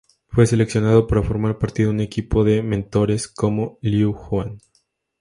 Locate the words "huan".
4.15-4.57